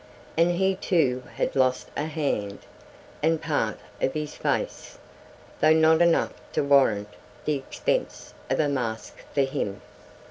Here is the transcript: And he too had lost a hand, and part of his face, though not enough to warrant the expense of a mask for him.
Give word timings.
And 0.35 0.49
he 0.53 0.73
too 0.73 1.21
had 1.35 1.55
lost 1.55 1.91
a 1.95 2.05
hand, 2.05 2.57
and 3.21 3.39
part 3.39 3.77
of 4.01 4.15
his 4.15 4.33
face, 4.35 4.97
though 5.59 5.73
not 5.73 6.01
enough 6.01 6.33
to 6.53 6.63
warrant 6.63 7.09
the 7.45 7.53
expense 7.57 8.33
of 8.49 8.59
a 8.59 8.67
mask 8.67 9.17
for 9.35 9.41
him. 9.41 9.83